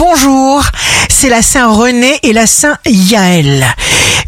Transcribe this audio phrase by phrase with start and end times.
[0.00, 0.64] bonjour.
[1.10, 3.66] C'est la Saint René et la Saint Yaël.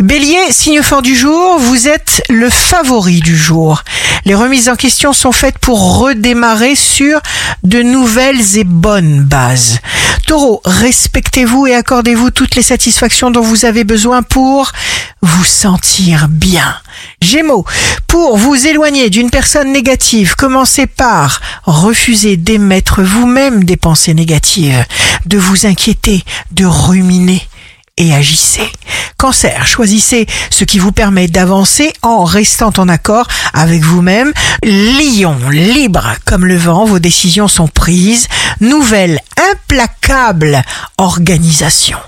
[0.00, 3.82] Bélier, signe fort du jour, vous êtes le favori du jour.
[4.26, 7.20] Les remises en question sont faites pour redémarrer sur
[7.62, 9.79] de nouvelles et bonnes bases.
[10.32, 14.73] Taureau, respectez-vous et accordez-vous toutes les satisfactions dont vous avez besoin pour
[15.21, 16.75] vous sentir bien.
[17.21, 17.66] Gémeaux,
[18.07, 24.87] pour vous éloigner d'une personne négative, commencez par refuser d'émettre vous-même des pensées négatives,
[25.27, 27.46] de vous inquiéter, de ruminer
[27.98, 28.70] et agissez.
[29.19, 34.33] Cancer, choisissez ce qui vous permet d'avancer en restant en accord avec vous-même.
[34.64, 38.28] Lion, libre comme le vent, vos décisions sont prises.
[38.61, 39.19] Nouvelle,
[39.52, 40.62] implacable
[40.98, 41.98] organisation.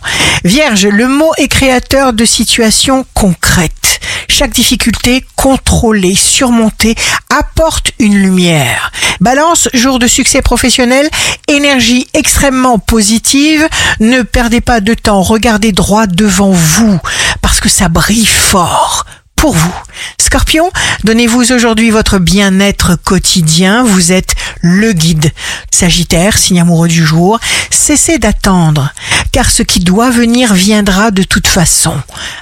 [0.45, 4.01] Vierge, le mot est créateur de situations concrètes.
[4.29, 6.95] Chaque difficulté contrôlée, surmontée,
[7.30, 8.93] apporte une lumière.
[9.20, 11.09] Balance, jour de succès professionnel,
[11.48, 13.67] énergie extrêmement positive.
[14.01, 16.98] Ne perdez pas de temps, regardez droit devant vous,
[17.41, 19.06] parce que ça brille fort
[19.37, 19.75] pour vous.
[20.19, 20.70] Scorpion,
[21.05, 24.34] donnez-vous aujourd'hui votre bien-être quotidien, vous êtes
[24.65, 25.31] le guide.
[25.70, 27.39] Sagittaire, signe amoureux du jour,
[27.70, 28.93] cessez d'attendre,
[29.31, 31.95] car ce qui doit venir viendra de toute façon.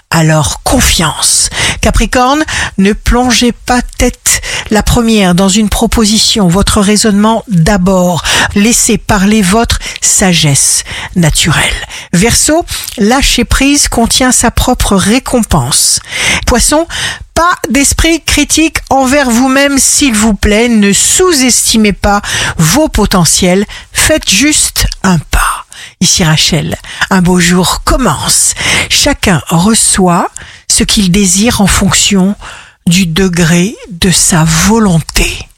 [0.08, 1.50] Alors confiance.
[1.80, 2.44] Capricorne,
[2.78, 8.22] ne plongez pas tête la première dans une proposition, votre raisonnement d'abord.
[8.54, 10.84] Laissez parler votre sagesse
[11.16, 11.81] naturelle.
[12.12, 12.64] Verseau,
[12.98, 16.00] lâcher prise contient sa propre récompense.
[16.46, 16.86] Poisson,
[17.34, 20.68] pas d'esprit critique envers vous-même, s'il vous plaît.
[20.68, 22.20] Ne sous-estimez pas
[22.58, 23.64] vos potentiels.
[23.92, 25.64] Faites juste un pas.
[26.00, 26.76] Ici Rachel,
[27.10, 28.54] un beau jour commence.
[28.90, 30.30] Chacun reçoit
[30.68, 32.36] ce qu'il désire en fonction
[32.86, 35.48] du degré de sa volonté.